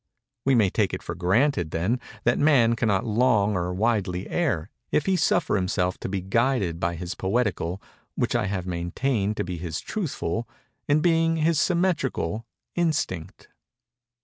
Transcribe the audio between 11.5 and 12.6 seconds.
symmetrical,